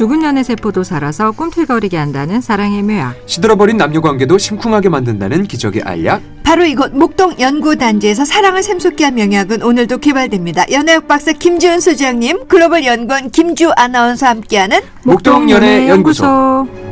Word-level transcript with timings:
죽은 0.00 0.22
연애 0.22 0.42
세포도 0.42 0.82
살아서 0.82 1.30
꿈틀거리게 1.30 1.98
한다는 1.98 2.40
사랑의 2.40 2.82
묘약. 2.82 3.16
시들어버린 3.26 3.76
남녀 3.76 4.00
관계도 4.00 4.38
심쿵하게 4.38 4.88
만든다는 4.88 5.44
기적의 5.44 5.82
알약. 5.82 6.22
바로 6.42 6.64
이곳 6.64 6.96
목동 6.96 7.38
연구단지에서 7.38 8.24
사랑을 8.24 8.62
샘솟게 8.62 9.04
한 9.04 9.16
명약은 9.16 9.62
오늘도 9.62 9.98
개발됩니다. 9.98 10.64
연애학 10.72 11.06
박사 11.06 11.32
김지훈 11.32 11.80
소장님, 11.80 12.48
글로벌 12.48 12.86
연구원 12.86 13.30
김주 13.30 13.72
아나운서 13.76 14.26
함께하는 14.26 14.80
목동 15.02 15.50
연애 15.50 15.86
연구소. 15.90 16.89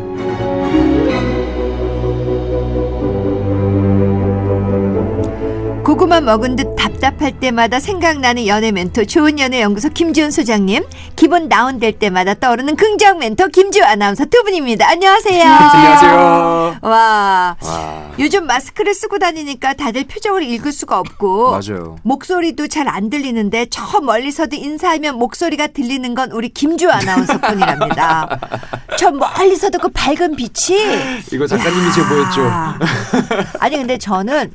고구마 6.09 6.21
먹은 6.23 6.57
듯 6.57 6.75
답답할 6.75 7.39
때마다 7.39 7.79
생각나는 7.79 8.47
연애 8.47 8.73
멘토 8.73 9.05
좋은 9.05 9.39
연애 9.39 9.61
연구소 9.61 9.91
김지훈 9.91 10.31
소장님, 10.31 10.83
기분 11.17 11.51
다운될 11.51 11.99
때마다 11.99 12.33
떠오르는 12.33 12.77
긍정 12.77 13.19
멘토 13.19 13.49
김주 13.49 13.85
아나운서 13.85 14.25
두 14.25 14.43
분입니다. 14.43 14.89
안녕하세요. 14.89 15.45
안녕하세요. 15.45 16.79
와, 16.81 17.57
와, 17.61 18.05
요즘 18.19 18.47
마스크를 18.47 18.95
쓰고 18.95 19.19
다니니까 19.19 19.75
다들 19.75 20.05
표정을 20.05 20.45
읽을 20.45 20.73
수가 20.73 20.99
없고 20.99 21.51
맞아요. 21.51 21.97
목소리도 22.03 22.69
잘 22.69 22.89
안 22.89 23.11
들리는데 23.11 23.67
저 23.69 24.01
멀리서도 24.01 24.57
인사하면 24.57 25.17
목소리가 25.17 25.67
들리는 25.67 26.15
건 26.15 26.33
우리 26.33 26.49
김주 26.49 26.91
아나운서뿐이랍니다. 26.91 28.41
저 28.99 29.11
멀리서도 29.11 29.79
그 29.79 29.89
밝은 29.89 30.37
빛이 30.37 30.79
이거 31.33 31.47
작가님이 31.47 31.93
제보했죠. 31.93 32.47
야. 32.47 32.79
아니 33.61 33.77
근데 33.77 33.99
저는 33.99 34.55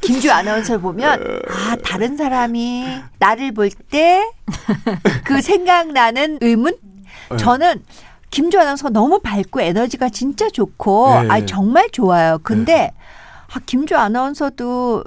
김주 0.00 0.30
아나운서를 0.30 0.80
보면 0.80 1.42
아 1.48 1.76
다른 1.84 2.16
사람이 2.16 2.86
나를 3.18 3.52
볼 3.52 3.70
때 3.90 4.22
그 5.24 5.40
생각나는 5.40 6.38
의문 6.40 6.76
네. 7.30 7.36
저는 7.36 7.82
김주 8.30 8.58
아나운서가 8.60 8.90
너무 8.90 9.20
밝고 9.20 9.60
에너지가 9.60 10.08
진짜 10.10 10.48
좋고 10.50 11.22
네. 11.22 11.28
아 11.30 11.46
정말 11.46 11.88
좋아요. 11.90 12.38
근데 12.42 12.90
아, 13.52 13.58
김주 13.66 13.96
아나운서도 13.96 15.04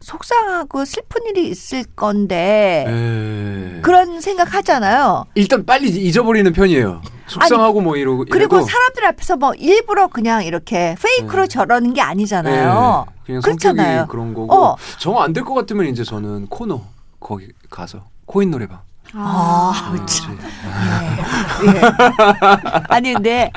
속상하고 0.00 0.84
슬픈 0.84 1.26
일이 1.26 1.48
있을 1.48 1.84
건데 1.96 2.84
에... 2.86 3.80
그런 3.80 4.20
생각 4.20 4.54
하잖아요. 4.54 5.24
일단 5.34 5.64
빨리 5.66 5.88
잊어버리는 5.88 6.50
편이에요. 6.52 7.02
속상하고 7.28 7.80
뭐 7.80 7.96
이러고 7.96 8.24
그리고 8.30 8.60
사람들 8.62 9.04
앞에서 9.06 9.36
뭐 9.36 9.52
일부러 9.54 10.08
그냥 10.08 10.44
이렇게 10.44 10.96
페이크로 11.00 11.46
저러는 11.46 11.94
게 11.94 12.00
아니잖아요. 12.00 13.06
네, 13.08 13.14
그냥 13.26 13.42
그렇잖아요. 13.42 14.06
그런 14.08 14.34
거고 14.34 14.52
어. 14.54 14.76
정안 14.98 15.32
될 15.32 15.44
것 15.44 15.54
같으면 15.54 15.86
이제 15.86 16.04
저는 16.04 16.46
코너 16.48 16.82
거기 17.20 17.48
가서 17.70 18.02
코인 18.26 18.50
노래방. 18.50 18.80
아, 19.14 19.72
아, 19.74 20.06
참. 20.06 20.34
이제 20.34 20.46
예. 21.66 21.80
아니 22.88 23.14
근데 23.14 23.50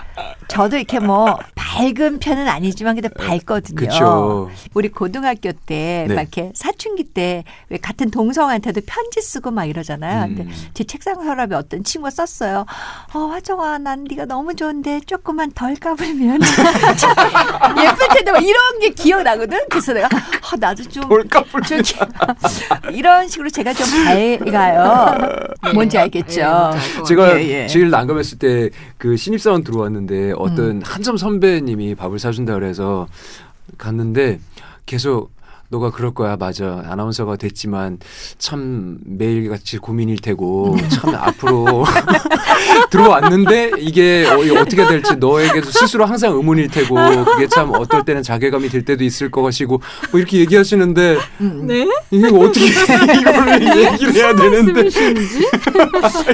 저도 0.48 0.78
이렇게 0.78 1.00
뭐 1.00 1.38
밝은 1.82 2.20
편은 2.20 2.48
아니지만 2.48 2.96
근데 2.96 3.10
밝거든요. 3.10 3.76
그쵸. 3.76 4.50
우리 4.74 4.90
고등학교 4.90 5.52
때막 5.52 6.08
네. 6.08 6.14
이렇게 6.14 6.52
사춘기 6.56 7.04
때 7.04 7.44
왜 7.70 7.78
같은 7.78 8.12
동성한테도 8.12 8.82
편지 8.86 9.22
쓰고 9.22 9.52
막 9.52 9.66
이러잖아요. 9.66 10.28
근데 10.28 10.44
음. 10.44 10.52
제 10.74 10.84
책상 10.84 11.16
서랍에 11.16 11.56
어떤 11.56 11.84
친구가 11.84 12.10
썼어요. 12.10 12.66
어, 13.14 13.20
화정아, 13.20 13.78
난 13.78 14.04
네가 14.10 14.26
너무 14.26 14.56
좋은데 14.56 15.00
조금만 15.06 15.52
덜 15.54 15.76
까불면 15.76 16.40
예쁠 17.82 18.08
텐데 18.14 18.32
막 18.32 18.44
이런 18.44 18.80
게 18.82 18.90
기억나거든. 18.90 19.58
그래서 19.70 19.94
내가 19.94 20.08
아, 20.08 20.56
나도 20.60 20.84
좀 20.84 21.08
돌까불 21.08 21.62
좀 21.62 21.80
이런 22.94 23.28
식으로 23.28 23.50
제가 23.50 23.74
좀 23.74 23.88
밝아요. 24.06 25.16
뭔지 25.74 25.98
알겠죠? 25.98 26.72
제가 27.08 27.40
예, 27.40 27.64
예. 27.64 27.68
제일 27.68 27.90
난감했을 27.90 28.38
때 28.38 28.70
그 28.98 29.18
신입사원 29.18 29.64
들어왔는데 29.64 30.34
어떤 30.38 30.82
한점 30.84 31.18
선배님 31.18 31.71
이 31.80 31.96
밥을 31.96 32.20
사준다 32.20 32.54
그래서 32.54 33.08
갔는데 33.78 34.40
계속 34.86 35.32
너가 35.72 35.90
그럴 35.90 36.14
거야 36.14 36.36
맞아 36.38 36.84
아나운서가 36.86 37.38
됐지만 37.38 37.98
참 38.38 38.98
매일같이 39.06 39.78
고민일 39.78 40.20
테고 40.20 40.78
참 40.90 41.16
앞으로 41.16 41.86
들어왔는데 42.92 43.72
이게 43.80 44.26
어, 44.28 44.62
어떻게 44.62 44.86
될지 44.86 45.16
너에게도 45.16 45.72
스스로 45.72 46.06
항상 46.06 46.36
의문일 46.36 46.68
테고 46.70 46.96
그게 47.26 47.48
참 47.48 47.72
어떨 47.74 48.04
때는 48.04 48.22
자괴감이 48.22 48.70
들 48.70 48.84
때도 48.84 49.04
있을 49.04 49.32
것 49.32 49.42
것이고 49.42 49.82
뭐 50.12 50.20
이렇게 50.20 50.40
얘기하시는데 50.40 51.18
네? 51.40 51.88
이게 52.12 52.28
어떻게 52.28 52.66
이거를 53.20 53.78
얘기를 53.78 54.14
해야 54.14 54.36
되는데 54.36 54.84
말씀이신지? 54.84 55.48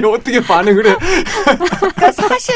어떻게 0.04 0.40
반응을 0.40 0.86
해? 0.86 0.96
그러니까 1.44 2.12
사실 2.12 2.54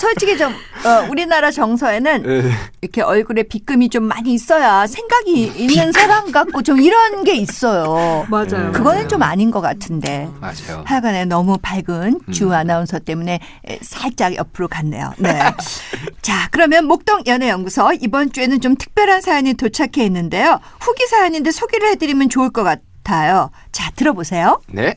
솔직히 0.00 0.36
좀 0.36 0.52
어, 0.52 1.06
우리나라 1.10 1.50
정서에는 1.50 2.24
예. 2.26 2.50
이렇게 2.80 3.02
얼굴에 3.02 3.42
빗금이 3.42 3.88
좀 3.90 4.04
많이 4.04 4.32
있어야 4.32 4.86
생각이 4.86 5.52
있는 5.56 5.92
사람 5.98 6.30
같고 6.30 6.62
좀 6.62 6.80
이런 6.80 7.24
게 7.24 7.34
있어요. 7.34 8.24
맞아요. 8.28 8.72
그거는 8.72 9.08
좀 9.08 9.22
아닌 9.22 9.50
것 9.50 9.60
같은데. 9.60 10.28
맞아요. 10.40 10.84
하여간에 10.84 11.24
너무 11.24 11.58
밝은 11.60 12.20
주 12.32 12.46
음. 12.46 12.52
아나운서 12.52 12.98
때문에 13.00 13.40
에, 13.66 13.78
살짝 13.82 14.36
옆으로 14.36 14.68
갔네요. 14.68 15.12
네. 15.18 15.38
자, 16.22 16.48
그러면 16.52 16.86
목동 16.86 17.22
연애연구소 17.26 17.92
이번 18.00 18.32
주에는 18.32 18.60
좀 18.60 18.76
특별한 18.76 19.20
사연이 19.22 19.54
도착해 19.54 20.04
있는데요. 20.06 20.60
후기 20.80 21.06
사연인데 21.06 21.50
소개를 21.50 21.88
해드리면 21.90 22.28
좋을 22.28 22.50
것 22.50 22.62
같아요. 22.62 23.50
자, 23.72 23.90
들어보세요. 23.96 24.60
네. 24.68 24.96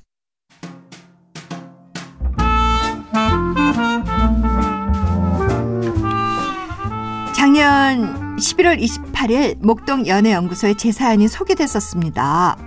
작년 7.33 8.30
11월 8.41 8.81
28일 8.81 9.57
목동 9.59 10.07
연애연구소에 10.07 10.73
제 10.73 10.91
사연이 10.91 11.27
소개됐었습니다. 11.27 12.57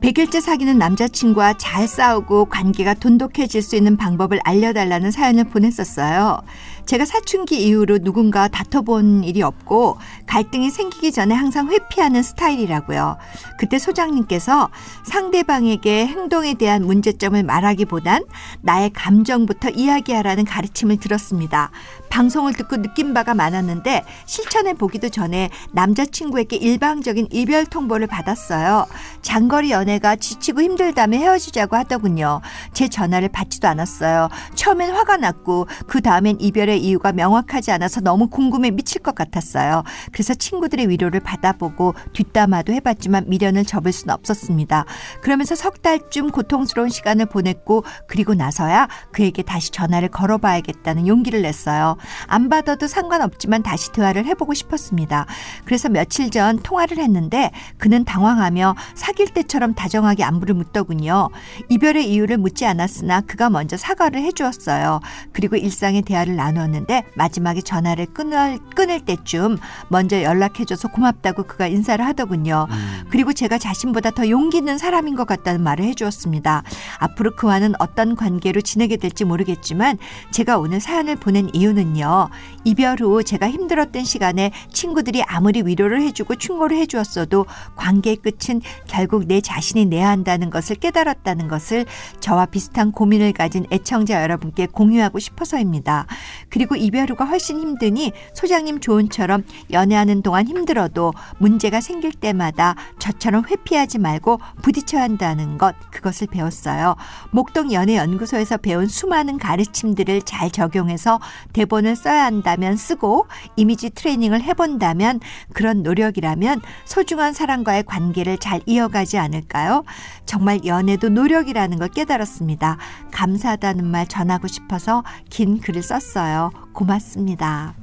100일째 0.00 0.40
사귀는 0.40 0.78
남자친구와 0.78 1.54
잘 1.58 1.86
싸우고 1.86 2.46
관계가 2.46 2.94
돈독해질 2.94 3.62
수 3.62 3.76
있는 3.76 3.96
방법을 3.96 4.40
알려달라는 4.42 5.12
사연을 5.12 5.44
보냈었어요. 5.44 6.42
제가 6.86 7.04
사춘기 7.04 7.62
이후로 7.66 7.98
누군가 7.98 8.48
다퉈본 8.48 9.24
일이 9.24 9.42
없고 9.42 9.98
갈등이 10.26 10.70
생기기 10.70 11.12
전에 11.12 11.34
항상 11.34 11.68
회피하는 11.68 12.22
스타일이라고요. 12.22 13.16
그때 13.58 13.78
소장님께서 13.78 14.70
상대방에게 15.04 16.06
행동에 16.06 16.54
대한 16.54 16.84
문제점을 16.84 17.40
말하기보단 17.42 18.24
나의 18.62 18.90
감정부터 18.90 19.70
이야기하라는 19.70 20.44
가르침을 20.44 20.98
들었습니다. 20.98 21.70
방송을 22.10 22.52
듣고 22.54 22.76
느낀 22.76 23.14
바가 23.14 23.34
많았는데 23.34 24.04
실천해 24.26 24.74
보기도 24.74 25.08
전에 25.08 25.50
남자친구에게 25.72 26.56
일방적인 26.56 27.28
이별 27.30 27.64
통보를 27.64 28.06
받았어요. 28.06 28.86
장거리 29.22 29.70
연애가 29.70 30.16
지치고 30.16 30.60
힘들다며 30.62 31.18
헤어지자고 31.18 31.76
하더군요. 31.76 32.40
제 32.74 32.88
전화를 32.88 33.28
받지도 33.28 33.68
않았어요. 33.68 34.28
처음엔 34.54 34.90
화가 34.90 35.16
났고 35.16 35.66
그 35.86 36.02
다음엔 36.02 36.38
이별 36.40 36.71
의 36.72 36.80
이유가 36.80 37.12
명확하지 37.12 37.70
않아서 37.72 38.00
너무 38.00 38.28
궁금해 38.28 38.70
미칠 38.70 39.02
것 39.02 39.14
같았어요. 39.14 39.82
그래서 40.10 40.34
친구들의 40.34 40.88
위로를 40.88 41.20
받아보고 41.20 41.94
뒷담화도 42.12 42.72
해봤지만 42.72 43.24
미련을 43.28 43.64
접을 43.64 43.92
수는 43.92 44.14
없었습니다. 44.14 44.84
그러면서 45.20 45.54
석 45.54 45.82
달쯤 45.82 46.30
고통스러운 46.30 46.88
시간을 46.88 47.26
보냈고 47.26 47.84
그리고 48.06 48.34
나서야 48.34 48.88
그에게 49.12 49.42
다시 49.42 49.70
전화를 49.70 50.08
걸어봐야겠다는 50.08 51.06
용기를 51.06 51.42
냈어요. 51.42 51.96
안 52.26 52.48
받아도 52.48 52.86
상관없지만 52.86 53.62
다시 53.62 53.92
대화를 53.92 54.24
해보고 54.26 54.54
싶었습니다. 54.54 55.26
그래서 55.64 55.88
며칠 55.88 56.30
전 56.30 56.58
통화를 56.58 56.98
했는데 56.98 57.50
그는 57.78 58.04
당황하며 58.04 58.74
사귈 58.94 59.28
때처럼 59.34 59.74
다정하게 59.74 60.24
안부를 60.24 60.54
묻더군요. 60.54 61.28
이별의 61.68 62.10
이유를 62.10 62.38
묻지 62.38 62.64
않았으나 62.66 63.20
그가 63.22 63.50
먼저 63.50 63.76
사과를 63.76 64.22
해주었어요. 64.22 65.00
그리고 65.32 65.56
일상의 65.56 66.02
대화를 66.02 66.36
나누었 66.36 66.61
는데 66.66 67.04
마지막에 67.14 67.60
전화를 67.60 68.06
끊을, 68.06 68.58
끊을 68.74 69.00
때쯤 69.00 69.58
먼저 69.88 70.22
연락해줘서 70.22 70.88
고맙다고 70.88 71.44
그가 71.44 71.66
인사를 71.66 72.04
하더군요. 72.04 72.66
음. 72.70 73.04
그리고 73.10 73.32
제가 73.32 73.58
자신보다 73.58 74.10
더 74.10 74.28
용기 74.28 74.58
있는 74.58 74.78
사람인 74.78 75.16
것 75.16 75.26
같다는 75.26 75.62
말을 75.62 75.84
해주었습니다. 75.86 76.62
앞으로 76.98 77.36
그와는 77.36 77.74
어떤 77.78 78.16
관계로 78.16 78.60
지내게 78.60 78.96
될지 78.96 79.24
모르겠지만 79.24 79.98
제가 80.30 80.58
오늘 80.58 80.80
사연을 80.80 81.16
보낸 81.16 81.50
이유는요. 81.52 82.28
이별 82.64 83.00
후 83.00 83.22
제가 83.22 83.50
힘들었던 83.50 84.04
시간에 84.04 84.52
친구들이 84.72 85.22
아무리 85.22 85.62
위로를 85.62 86.02
해주고 86.02 86.36
충고를 86.36 86.76
해주었어도 86.78 87.46
관계의 87.76 88.16
끝은 88.16 88.60
결국 88.86 89.26
내 89.26 89.40
자신이 89.40 89.86
내야 89.86 90.08
한다는 90.08 90.50
것을 90.50 90.76
깨달았다는 90.76 91.48
것을 91.48 91.86
저와 92.20 92.46
비슷한 92.46 92.92
고민을 92.92 93.32
가진 93.32 93.66
애청자 93.70 94.22
여러분께 94.22 94.66
공유하고 94.66 95.18
싶어서입니다. 95.18 96.06
그리고 96.52 96.76
이별 96.76 97.08
후가 97.08 97.24
훨씬 97.24 97.58
힘드니 97.58 98.12
소장님 98.34 98.80
조언처럼 98.80 99.44
연애하는 99.72 100.22
동안 100.22 100.46
힘들어도 100.46 101.12
문제가 101.38 101.80
생길 101.80 102.12
때마다 102.12 102.76
저처럼 103.02 103.44
회피하지 103.50 103.98
말고 103.98 104.38
부딪혀야 104.62 105.02
한다는 105.02 105.58
것 105.58 105.74
그것을 105.90 106.28
배웠어요. 106.28 106.94
목동 107.32 107.72
연애연구소에서 107.72 108.58
배운 108.58 108.86
수많은 108.86 109.38
가르침들을 109.38 110.22
잘 110.22 110.52
적용해서 110.52 111.18
대본을 111.52 111.96
써야 111.96 112.24
한다면 112.24 112.76
쓰고 112.76 113.26
이미지 113.56 113.90
트레이닝을 113.90 114.42
해본다면 114.42 115.18
그런 115.52 115.82
노력이라면 115.82 116.60
소중한 116.84 117.32
사람과의 117.32 117.82
관계를 117.86 118.38
잘 118.38 118.60
이어가지 118.66 119.18
않을까요? 119.18 119.82
정말 120.24 120.64
연애도 120.64 121.08
노력이라는 121.08 121.80
걸 121.80 121.88
깨달았습니다. 121.88 122.78
감사하다는 123.10 123.84
말 123.84 124.06
전하고 124.06 124.46
싶어서 124.46 125.02
긴 125.28 125.60
글을 125.60 125.82
썼어요. 125.82 126.52
고맙습니다. 126.72 127.74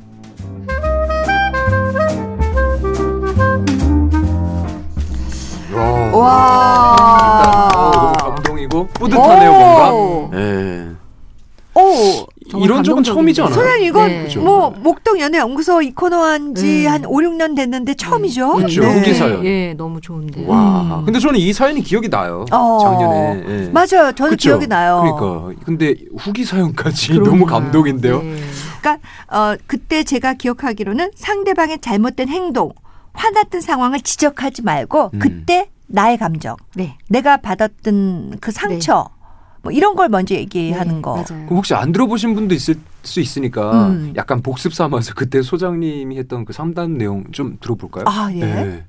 와. 5.79 6.11
와. 6.13 7.69
일단 7.69 7.79
어, 7.79 8.11
너무 8.13 8.13
감동이고 8.35 8.87
뿌듯하네요 8.93 9.51
뭔가. 9.51 9.93
오. 9.93 10.31
예. 10.33 10.89
오. 11.75 12.27
이런 12.63 12.83
적은. 12.83 13.03
처음이지 13.03 13.41
않아요? 13.41 13.53
소장님 13.53 13.87
이건 13.87 14.07
네. 14.07 14.23
그죠. 14.23 14.41
뭐 14.41 14.71
목동 14.71 15.19
연애 15.19 15.37
연구소 15.37 15.83
이 15.83 15.91
코너 15.91 16.17
한지 16.23 16.65
네. 16.81 16.87
한 16.87 17.05
5, 17.05 17.11
6년 17.17 17.55
됐는데 17.55 17.93
처음이죠? 17.93 18.53
그렇죠. 18.55 18.81
네. 18.81 18.93
후기 18.99 19.13
사연. 19.13 19.45
예, 19.45 19.73
너무 19.77 20.01
좋은데요. 20.01 20.47
와. 20.49 20.97
음. 20.99 21.05
근데 21.05 21.19
저는 21.19 21.39
이 21.39 21.53
사연이 21.53 21.81
기억이 21.83 22.09
나요. 22.09 22.45
어. 22.51 22.79
작년에. 22.81 23.43
예. 23.47 23.69
맞아요. 23.69 24.11
저도 24.13 24.31
그쵸? 24.31 24.49
기억이 24.49 24.67
나요. 24.67 25.15
그러니까 25.19 25.61
근데 25.63 25.93
후기 26.17 26.43
사연까지. 26.43 27.19
너무 27.19 27.45
감동인데요. 27.45 28.21
네. 28.23 28.35
그러니까 28.81 29.07
어, 29.31 29.55
그때 29.67 30.03
제가 30.03 30.33
기억하기로는 30.33 31.11
상대방의 31.15 31.79
잘못된 31.81 32.29
행동, 32.29 32.71
화났던 33.13 33.61
상황을 33.61 34.01
지적하지 34.01 34.63
말고 34.63 35.11
음. 35.13 35.19
그때 35.19 35.69
나의 35.87 36.17
감정, 36.17 36.55
네. 36.75 36.97
내가 37.09 37.37
받았던 37.37 38.37
그 38.41 38.51
상처, 38.51 39.09
뭐 39.61 39.71
이런 39.71 39.95
걸 39.95 40.07
먼저 40.07 40.35
얘기하는 40.35 40.95
네, 40.97 41.01
거. 41.01 41.13
맞아요. 41.15 41.25
그럼 41.45 41.57
혹시 41.57 41.73
안 41.73 41.91
들어보신 41.91 42.35
분도 42.35 42.53
있을 42.55 42.75
수 43.03 43.19
있으니까 43.19 43.87
음. 43.87 44.13
약간 44.15 44.41
복습 44.41 44.73
삼아서 44.73 45.13
그때 45.15 45.41
소장님이 45.41 46.17
했던 46.19 46.45
그 46.45 46.53
상담 46.53 46.97
내용 46.97 47.23
좀 47.31 47.57
들어볼까요? 47.59 48.05
아, 48.07 48.29
예. 48.33 48.39
네. 48.39 48.85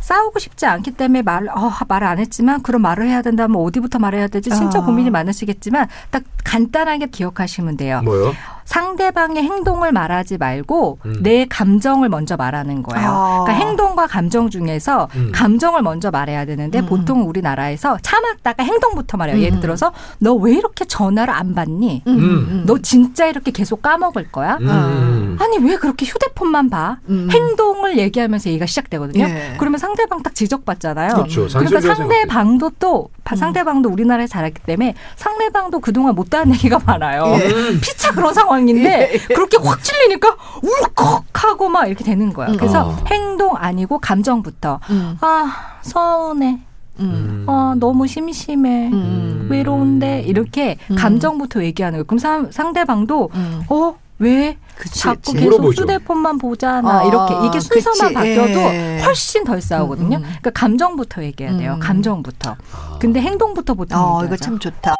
싸우고 0.00 0.38
싶지 0.40 0.66
않기 0.66 0.90
때문에 0.92 1.22
말, 1.22 1.48
어, 1.48 1.70
말 1.88 2.02
안 2.02 2.18
했지만 2.18 2.62
그런 2.62 2.82
말을 2.82 3.06
해야 3.08 3.22
된다면 3.22 3.56
어디부터 3.62 3.98
말해야 3.98 4.28
되지 4.28 4.50
진짜 4.50 4.80
아. 4.80 4.82
고민이 4.84 5.08
많으시겠지만 5.10 5.88
딱 6.10 6.22
간단하게 6.44 7.06
기억하시면 7.06 7.76
돼요. 7.78 8.02
뭐요? 8.04 8.34
상대방의 8.72 9.42
행동을 9.42 9.92
말하지 9.92 10.38
말고 10.38 10.98
음. 11.04 11.16
내 11.20 11.44
감정을 11.48 12.08
먼저 12.08 12.36
말하는 12.36 12.82
거예요. 12.82 13.06
아. 13.06 13.44
그러니까 13.44 13.66
행동과 13.66 14.06
감정 14.06 14.48
중에서 14.48 15.08
음. 15.14 15.30
감정을 15.34 15.82
먼저 15.82 16.10
말해야 16.10 16.46
되는데 16.46 16.80
음. 16.80 16.86
보통 16.86 17.28
우리나라에서 17.28 17.98
참았다가 18.00 18.62
행동부터 18.64 19.18
말해요. 19.18 19.36
음. 19.36 19.42
예를 19.42 19.60
들어서 19.60 19.92
너 20.18 20.32
왜 20.42 20.54
이렇게 20.54 20.84
전화를 20.86 21.32
안 21.34 21.54
받니? 21.54 22.02
음. 22.06 22.64
너 22.66 22.78
진짜 22.78 23.26
이렇게 23.26 23.50
계속 23.52 23.82
까먹을 23.82 24.32
거야? 24.32 24.56
음. 24.62 25.36
아니 25.38 25.58
왜 25.58 25.76
그렇게 25.76 26.06
휴대폰만 26.06 26.70
봐? 26.70 26.96
음. 27.10 27.28
행동을 27.30 27.98
얘기하면서 27.98 28.48
얘기가 28.48 28.64
시작되거든요. 28.66 29.22
예. 29.24 29.54
그러면 29.58 29.78
상대방 29.78 30.22
딱 30.22 30.34
지적받잖아요. 30.34 31.14
그렇죠. 31.14 31.46
그러니까 31.48 31.80
상대방도 31.94 32.70
또 32.80 33.10
바- 33.22 33.34
음. 33.34 33.36
상대방도 33.36 33.90
우리나라에 33.90 34.26
자랐기 34.26 34.62
때문에 34.62 34.94
상대방도 35.16 35.78
그동안 35.80 36.14
못다한 36.14 36.50
얘기가 36.54 36.80
많아요. 36.84 37.26
예. 37.38 37.78
피차 37.80 38.12
그런 38.12 38.32
상황 38.34 38.61
인데 38.68 39.18
그렇게 39.28 39.56
확 39.62 39.82
찔리니까 39.82 40.36
울컥하고 40.62 41.68
막 41.68 41.86
이렇게 41.86 42.04
되는 42.04 42.32
거예요. 42.32 42.52
음. 42.52 42.56
그래서 42.56 42.88
어. 42.88 42.96
행동 43.10 43.56
아니고 43.56 43.98
감정부터 43.98 44.80
음. 44.90 45.16
아 45.20 45.78
서운해, 45.82 46.60
음. 47.00 47.44
아 47.48 47.74
너무 47.78 48.06
심심해, 48.06 48.88
음. 48.92 49.48
외로운데 49.50 50.22
이렇게 50.22 50.76
음. 50.90 50.96
감정부터 50.96 51.62
얘기하는 51.64 51.96
거예요. 51.98 52.04
그럼 52.04 52.18
사- 52.18 52.46
상대방도 52.50 53.30
음. 53.34 53.62
어왜 53.68 54.56
그치, 54.76 55.00
자꾸 55.00 55.16
그치. 55.20 55.32
계속 55.34 55.50
물어보죠. 55.50 55.82
휴대폰만 55.82 56.38
보잖아 56.38 57.00
아, 57.00 57.04
이렇게 57.04 57.34
이게 57.46 57.60
순서만 57.60 58.14
그치. 58.14 58.14
바뀌어도 58.14 58.60
예. 58.74 59.00
훨씬 59.04 59.44
덜 59.44 59.60
싸우거든요. 59.60 60.16
음, 60.16 60.22
음. 60.22 60.28
그러니까 60.40 60.50
감정부터 60.50 61.22
얘기해야 61.24 61.56
돼요. 61.56 61.74
음. 61.74 61.80
감정부터. 61.80 62.56
근데 62.98 63.20
행동부터 63.20 63.74
보통 63.74 63.98
어, 63.98 64.22
얘기하죠. 64.22 64.26
이거 64.26 64.36
참 64.36 64.58
좋다. 64.58 64.94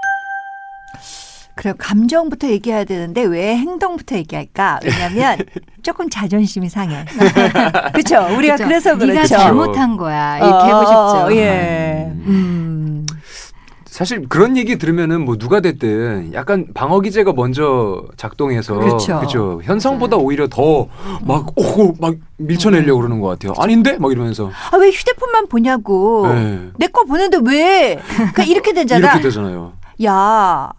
그래 1.55 1.75
감정부터 1.77 2.49
얘기해야 2.49 2.85
되는데 2.85 3.23
왜 3.23 3.57
행동부터 3.57 4.17
얘기할까? 4.17 4.81
왜냐면 4.85 5.39
조금 5.83 6.09
자존심이 6.09 6.69
상해. 6.69 7.05
그렇죠. 7.93 8.27
우리가 8.37 8.55
그쵸? 8.57 8.65
그래서 8.69 8.95
네가 8.95 9.13
그렇죠. 9.13 9.29
잘못한 9.37 9.97
거야. 9.97 10.39
이렇게 10.39 10.53
어, 10.53 10.77
하고 10.77 10.87
싶죠. 10.87 11.27
어, 11.27 11.33
예. 11.37 12.11
음. 12.15 12.25
음. 12.27 13.07
사실 13.85 14.27
그런 14.27 14.57
얘기 14.57 14.79
들으면은 14.79 15.23
뭐 15.23 15.37
누가 15.37 15.61
됐든 15.61 16.33
약간 16.33 16.67
방어 16.73 17.01
기제가 17.01 17.35
먼저 17.35 18.03
작동해서 18.17 18.75
그렇죠. 18.79 19.21
그죠. 19.21 19.61
현상보다 19.65 20.17
오히려 20.17 20.49
더 20.49 20.89
막 21.27 21.49
오고 21.57 21.97
막 22.01 22.15
밀쳐내려고 22.39 23.01
그러는 23.03 23.21
것 23.21 23.29
같아요. 23.29 23.53
아닌데 23.59 23.99
막 23.99 24.11
이러면서 24.11 24.51
아, 24.71 24.77
왜 24.79 24.89
휴대폰만 24.91 25.49
보냐고. 25.49 26.27
네. 26.27 26.61
내거 26.79 27.05
보는데 27.05 27.39
왜? 27.45 28.01
그러니까 28.17 28.45
이렇게 28.45 28.73
되잖아. 28.73 29.07
이렇게 29.09 29.21
되잖아요. 29.25 29.75
야, 30.05 30.71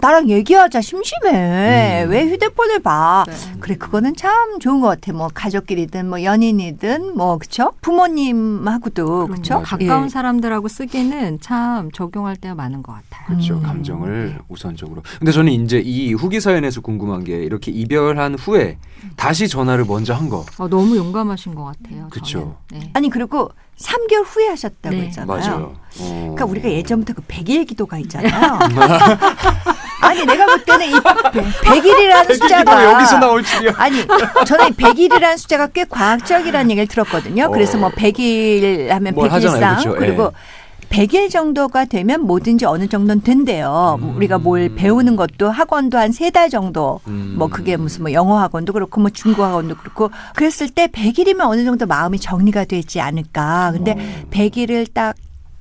나랑 0.00 0.28
얘기하자. 0.28 0.80
심심해. 0.80 2.04
음. 2.04 2.10
왜 2.10 2.26
휴대폰을 2.28 2.80
봐? 2.80 3.24
네. 3.26 3.34
그래, 3.60 3.76
그거는 3.76 4.16
참 4.16 4.58
좋은 4.58 4.80
것 4.80 4.88
같아. 4.88 5.12
뭐, 5.12 5.28
가족끼리든, 5.32 6.08
뭐, 6.08 6.22
연인이든, 6.22 7.16
뭐, 7.16 7.38
그쵸? 7.38 7.72
부모님하고도, 7.80 9.28
그쵸? 9.28 9.60
그렇죠. 9.60 9.62
가까운 9.62 10.04
예. 10.04 10.08
사람들하고 10.08 10.68
쓰기는 10.68 11.40
참 11.40 11.90
적용할 11.92 12.36
때가 12.36 12.54
많은 12.54 12.82
것 12.82 12.92
같아요. 12.92 13.26
그렇죠. 13.26 13.54
음. 13.54 13.62
감정을 13.62 14.38
우선적으로. 14.48 15.02
근데 15.18 15.32
저는 15.32 15.52
이제 15.52 15.78
이 15.78 16.12
후기 16.12 16.40
사연에서 16.40 16.80
궁금한 16.80 17.24
게 17.24 17.36
이렇게 17.42 17.70
이별한 17.70 18.34
후에 18.34 18.78
다시 19.16 19.48
전화를 19.48 19.84
먼저 19.84 20.14
한 20.14 20.28
거. 20.28 20.44
어, 20.58 20.68
너무 20.68 20.96
용감하신 20.96 21.54
것 21.54 21.64
같아요. 21.64 22.08
저는. 22.10 22.54
네. 22.72 22.90
아니, 22.94 23.08
그리고 23.10 23.50
3개월 23.78 24.24
후에 24.26 24.48
하셨다고 24.48 24.94
네. 24.94 25.02
했잖아요. 25.02 25.26
맞아요. 25.26 25.74
어. 26.00 26.18
그러니까 26.20 26.44
우리가 26.44 26.68
예전부터 26.70 27.14
그 27.14 27.22
100일 27.22 27.66
기도가 27.66 27.98
있잖아요. 27.98 28.58
아니, 30.02 30.24
내가 30.24 30.46
볼 30.46 30.64
때는 30.64 30.86
이 30.90 30.92
100일이라는 30.92 32.34
숫자가. 32.40 32.92
여기서 32.92 33.18
나올 33.18 33.42
줄이야. 33.42 33.72
아니, 33.76 34.04
저는 34.46 34.70
100일이라는 34.74 35.38
숫자가 35.38 35.68
꽤 35.68 35.84
과학적이라는 35.84 36.70
얘기를 36.70 36.86
들었거든요. 36.86 37.50
그래서 37.50 37.78
뭐 37.78 37.88
어. 37.88 37.92
100일 37.92 38.88
하면 38.88 39.14
뭘 39.14 39.28
100일상 39.28 39.32
하잖아요. 39.32 39.76
그쵸? 39.76 39.94
그리고 39.96 40.32
예. 40.34 40.67
100일 40.90 41.30
정도가 41.30 41.84
되면 41.84 42.22
뭐든지 42.22 42.64
어느 42.64 42.88
정도는 42.88 43.20
된대요. 43.22 43.98
음. 44.00 44.16
우리가 44.16 44.38
뭘 44.38 44.74
배우는 44.74 45.16
것도 45.16 45.50
학원도 45.50 45.98
한 45.98 46.10
세 46.12 46.30
달 46.30 46.48
정도 46.48 47.00
음. 47.06 47.34
뭐 47.38 47.48
그게 47.48 47.76
무슨 47.76 48.02
뭐 48.02 48.12
영어 48.12 48.38
학원도 48.38 48.72
그렇고 48.72 49.00
뭐 49.00 49.10
중국 49.10 49.42
학원도 49.42 49.76
그렇고 49.76 50.10
그랬을 50.34 50.70
때 50.70 50.86
100일이면 50.86 51.40
어느 51.42 51.64
정도 51.64 51.84
마음이 51.86 52.18
정리가 52.18 52.64
되지 52.64 53.00
않을까. 53.00 53.72
근데 53.74 53.92
어. 53.92 54.28
100일을 54.30 54.92
딱 54.94 55.14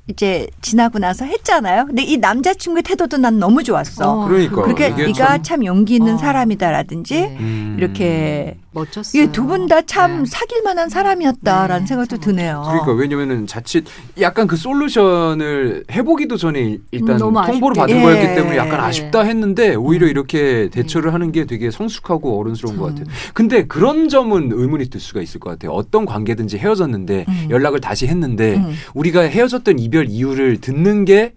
이제 0.09 0.47
지나고 0.61 0.99
나서 0.99 1.25
했잖아요. 1.25 1.87
근데 1.87 2.01
이 2.03 2.15
남자친구의 2.15 2.83
태도도 2.83 3.17
난 3.17 3.39
너무 3.39 3.61
좋았어. 3.61 4.21
어, 4.23 4.27
그러니까 4.27 4.61
그렇게 4.61 4.89
네가 4.91 5.11
참- 5.13 5.43
참 5.43 5.65
용기 5.65 5.95
있는 5.95 6.13
어. 6.13 6.17
사람이다라든지 6.17 7.13
네. 7.21 7.37
음. 7.41 7.75
이렇게 7.77 8.57
멋졌어요. 8.77 9.21
예, 9.21 9.31
두 9.31 9.47
분 9.47 9.67
다참 9.67 10.23
네. 10.23 10.29
사귈 10.29 10.61
만한 10.63 10.89
사람이었다라는 10.89 11.81
네, 11.83 11.87
생각도 11.87 12.17
참 12.17 12.19
드네요. 12.19 12.63
그러니까 12.65 12.91
왜냐면은 12.93 13.47
자칫 13.47 13.85
약간 14.19 14.45
그 14.47 14.55
솔루션을 14.57 15.85
해보기도 15.91 16.37
전에 16.37 16.77
일단 16.91 17.15
음, 17.21 17.33
통보를. 17.33 17.75
받은 17.75 17.95
예. 17.95 18.01
거였기 18.01 18.35
때문에 18.35 18.57
약간 18.57 18.71
네. 18.71 18.85
아쉽다 18.87 19.21
했는데 19.21 19.75
오히려 19.75 20.07
이렇게 20.07 20.69
대처를 20.69 21.13
하는 21.13 21.31
게 21.31 21.45
되게 21.45 21.71
성숙하고 21.71 22.39
어른스러운 22.39 22.77
것 22.77 22.89
음. 22.89 22.95
같아요. 22.95 23.13
근데 23.33 23.65
그런 23.67 24.09
점은 24.09 24.51
의문이 24.51 24.89
들 24.89 24.99
수가 24.99 25.21
있을 25.21 25.39
것 25.39 25.49
같아요. 25.51 25.71
어떤 25.71 26.05
관계든지 26.05 26.57
헤어졌는데 26.57 27.25
음. 27.27 27.47
연락을 27.49 27.79
다시 27.79 28.07
했는데 28.07 28.57
음. 28.57 28.73
우리가 28.93 29.21
헤어졌던 29.21 29.79
이별 29.79 30.07
이유를 30.09 30.59
듣는 30.61 31.05
게 31.05 31.33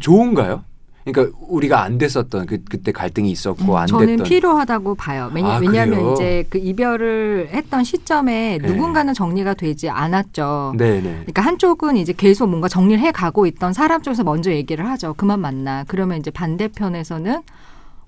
좋은가요? 0.00 0.64
그러니까 1.12 1.36
우리가 1.48 1.82
안 1.82 1.98
됐었던 1.98 2.46
그 2.46 2.58
그때 2.68 2.92
갈등이 2.92 3.30
있었고 3.30 3.76
안 3.78 3.86
저는 3.86 4.06
됐던 4.06 4.24
필요하다고 4.26 4.94
봐요. 4.94 5.30
왜냐, 5.34 5.48
아, 5.48 5.58
왜냐하면? 5.58 6.12
이제 6.12 6.44
그 6.48 6.58
이별을 6.58 7.48
했던 7.52 7.84
시점에 7.84 8.58
네. 8.60 8.68
누군가는 8.68 9.12
정리가 9.14 9.54
되지 9.54 9.88
않았죠. 9.88 10.74
네 10.76 11.00
네 11.00 11.10
그러니까 11.20 11.42
한쪽은 11.42 11.96
이제 11.96 12.12
계속 12.16 12.48
뭔가 12.48 12.68
정리를 12.68 13.02
해 13.02 13.10
가고 13.12 13.46
있던 13.46 13.72
사람 13.72 14.02
쪽에서 14.02 14.24
먼저 14.24 14.50
얘기를 14.52 14.88
하죠. 14.88 15.14
그만 15.16 15.40
만나. 15.40 15.84
그러면 15.88 16.18
이제 16.18 16.30
반대편에서는 16.30 17.40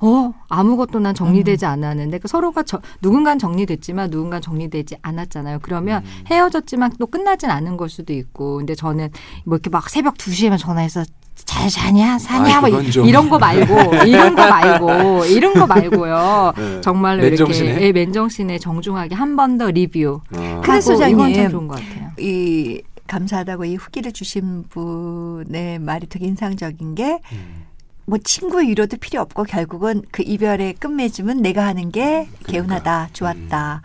어 0.03 0.33
아무것도 0.49 0.99
난 1.01 1.15
정리되지 1.15 1.67
음. 1.67 1.71
않았는데 1.71 2.19
그 2.19 2.29
서로가 2.29 2.63
저, 2.63 2.81
누군간 3.03 3.39
정리됐지만 3.39 4.11
누군간 4.11 4.41
정리되지 4.41 4.97
않았잖아요. 5.03 5.59
그러면 5.63 6.03
음. 6.05 6.25
헤어졌지만 6.31 6.93
또 6.99 7.07
끝나진 7.07 7.51
않은 7.51 7.77
걸 7.77 7.89
수도 7.91 8.13
있고 8.13 8.57
근데 8.59 8.75
저는 8.75 9.11
뭐 9.45 9.57
이렇게 9.57 9.69
막 9.71 9.89
새벽 9.91 10.15
2시에만 10.17 10.59
전화해서 10.59 11.05
잘 11.45 11.71
자냐 11.71 12.19
사냐 12.19 12.59
아, 12.59 12.61
뭐. 12.61 12.69
이런 12.71 13.31
거 13.31 13.39
말고 13.39 13.75
이런 14.07 14.35
거 14.35 14.47
말고 14.49 15.25
이런 15.27 15.55
거 15.55 15.67
말고요. 15.67 16.53
네. 16.57 16.81
정말로 16.83 17.23
맨정신에? 17.23 17.71
이렇게 17.71 17.87
예, 17.87 17.93
맨정신에 17.93 18.59
정중하게 18.59 19.15
한 19.15 19.37
번 19.37 19.57
더 19.59 19.71
리뷰. 19.71 20.21
아. 20.35 20.81
소장님. 20.81 21.19
이건 21.19 21.35
참 21.35 21.51
좋은 21.51 21.69
것 21.69 21.75
같아요. 21.81 22.11
이 22.19 22.83
감사하다고 23.07 23.65
이 23.65 23.77
후기를 23.77 24.13
주신 24.13 24.65
분의 24.69 25.79
말이 25.81 26.07
되게 26.07 26.27
인상적인 26.27 26.95
게 26.95 27.21
음. 27.33 27.65
뭐 28.11 28.19
친구의 28.19 28.69
위로도 28.69 28.97
필요 28.97 29.21
없고 29.21 29.45
결국은 29.45 30.03
그 30.11 30.25
이별의 30.27 30.75
끝맺음은 30.75 31.43
내가 31.43 31.65
하는 31.65 31.93
게 31.93 32.29
개운하다, 32.49 33.11
좋았다. 33.13 33.83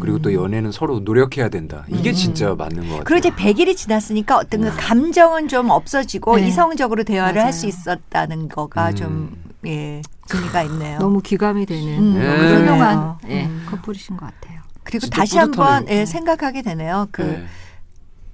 그리고 0.00 0.20
또 0.20 0.32
연애는 0.32 0.70
서로 0.70 1.00
노력해야 1.00 1.48
된다. 1.48 1.84
이게 1.88 2.10
음. 2.10 2.14
진짜 2.14 2.54
맞는 2.54 2.88
것 2.88 2.98
같아요. 2.98 3.02
그리고 3.04 3.18
이제 3.18 3.30
100일이 3.30 3.76
지났으니까 3.76 4.36
어떤 4.36 4.60
그 4.60 4.72
감정은 4.76 5.48
좀 5.48 5.70
없어지고 5.70 6.36
네. 6.36 6.46
이성적으로 6.46 7.02
대화를 7.02 7.42
할 7.42 7.52
수. 7.52 7.66
있었다는 7.66 8.48
거가 8.48 8.90
음. 8.90 8.94
좀 8.94 9.42
예, 9.66 10.00
재미가 10.26 10.62
있네요. 10.62 11.00
너무 11.00 11.20
귀감이 11.20 11.66
되는 11.66 11.98
음, 11.98 12.14
네. 12.14 12.20
훌륭한 12.20 13.18
그러네요. 13.18 13.18
예, 13.28 13.46
음. 13.46 13.66
커플이신 13.68 14.16
것 14.16 14.26
같아요. 14.26 14.60
그리고 14.84 15.08
다시 15.08 15.36
한번. 15.36 15.84
예, 15.88 16.06
생각하게 16.06 16.62
되네요. 16.62 17.08
그 17.10 17.22
네. 17.22 17.44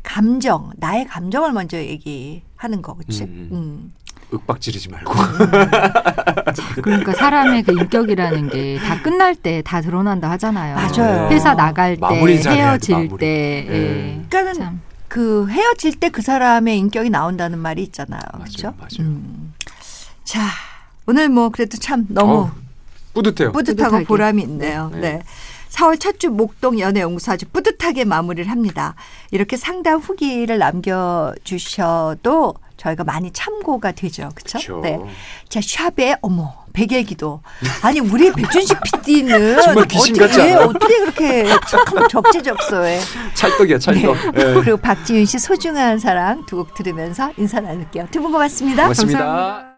감정, 0.02 0.70
나의 0.76 1.06
감정을 1.06 1.52
먼저 1.52 1.78
얘기하는 1.78 2.82
거, 2.82 2.94
그치? 2.94 3.24
음, 3.24 3.48
음. 3.50 3.56
음. 3.56 3.92
윽박 4.34 4.60
지르지 4.60 4.88
말고. 4.90 5.12
그러니까 6.82 7.12
사람의 7.12 7.62
그 7.62 7.72
인격이라는 7.72 8.48
게 8.50 8.78
다 8.84 9.00
끝날 9.02 9.34
때 9.34 9.62
다 9.62 9.80
드러난다 9.80 10.30
하잖아요. 10.32 10.76
맞아요. 10.76 11.28
회사 11.30 11.54
나갈 11.54 11.96
때, 11.96 12.08
돼, 12.42 12.50
헤어질 12.50 12.94
마무리. 12.94 13.18
때. 13.18 13.66
네. 13.68 13.74
예. 13.76 14.22
그러니까는 14.28 14.54
참. 14.54 14.80
그 15.08 15.46
헤어질 15.48 15.94
때 16.00 16.08
그 16.10 16.22
사람의 16.22 16.76
인격이 16.78 17.10
나온다는 17.10 17.58
말이 17.58 17.82
있잖아요. 17.84 18.20
맞아요, 18.32 18.44
그렇죠? 18.44 18.74
맞아요. 18.78 19.10
자, 20.24 20.40
오늘 21.06 21.28
뭐 21.28 21.48
그래도 21.50 21.76
참 21.78 22.06
너무 22.08 22.32
어우, 22.32 22.50
뿌듯해요. 23.14 23.52
뿌듯하고 23.52 23.82
뿌듯하게. 23.90 24.04
보람이 24.06 24.42
있네요. 24.42 24.90
네. 24.94 25.00
네. 25.00 25.22
4월 25.74 25.98
첫 26.00 26.18
주 26.18 26.30
목동 26.30 26.78
연애 26.78 27.00
연구소 27.00 27.32
아주 27.32 27.46
뿌듯하게 27.52 28.04
마무리를 28.04 28.48
합니다. 28.50 28.94
이렇게 29.32 29.56
상담 29.56 29.98
후기를 29.98 30.58
남겨주셔도 30.58 32.54
저희가 32.76 33.04
많이 33.04 33.30
참고가 33.32 33.92
되죠. 33.92 34.28
그렇죠? 34.34 34.80
네. 34.82 34.98
자, 35.48 35.60
샵에 35.62 36.16
어머 36.22 36.54
백일기도 36.72 37.40
아니 37.82 38.00
우리 38.00 38.32
백준식 38.32 38.78
PD는 38.82 39.58
어떻게? 40.28 40.54
어떻게 40.54 40.98
그렇게 40.98 41.44
적재적소에 42.10 43.00
찰떡이야, 43.34 43.78
찰떡. 43.78 44.16
예. 44.36 44.54
그리고 44.54 44.76
박지윤 44.76 45.24
씨 45.26 45.38
소중한 45.38 45.98
사랑 45.98 46.44
두 46.46 46.56
곡 46.56 46.74
들으면서 46.74 47.32
인사 47.36 47.60
나눌게요. 47.60 48.08
두 48.10 48.20
분 48.20 48.32
고맙습니다. 48.32 48.82
고맙습니다. 48.84 49.18
감사합니다. 49.18 49.70